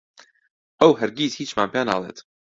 ئەو 0.81 0.91
هەرگیز 0.99 1.33
هیچمان 1.41 1.69
پێ 1.73 1.81
ناڵێت. 1.89 2.17